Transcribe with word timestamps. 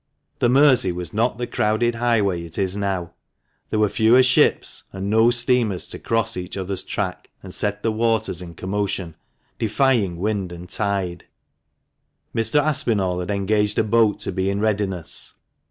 The 0.39 0.49
Mersey 0.49 0.91
was 0.91 1.13
not 1.13 1.37
the 1.37 1.45
crowded 1.45 1.93
highway 1.93 2.43
it 2.43 2.57
is 2.57 2.75
now— 2.75 3.11
there 3.69 3.77
were 3.77 3.87
fewer 3.87 4.23
ships 4.23 4.85
and 4.91 5.11
no 5.11 5.29
steamers 5.29 5.87
to 5.89 5.99
cross 5.99 6.35
each 6.35 6.57
other's 6.57 6.81
track, 6.81 7.29
and 7.43 7.53
set 7.53 7.83
the 7.83 7.91
waters 7.91 8.41
in 8.41 8.55
commotion, 8.55 9.13
defying 9.59 10.17
wind 10.17 10.51
and 10.51 10.67
tide. 10.67 11.25
Mr. 12.35 12.59
Aspinall 12.59 13.19
had 13.19 13.29
engaged 13.29 13.77
a 13.77 13.83
boat 13.83 14.19
to 14.21 14.31
be 14.31 14.49
in 14.49 14.59
readiness. 14.59 15.33